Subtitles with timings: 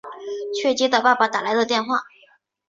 [0.55, 2.05] 却接到爸爸打来的电话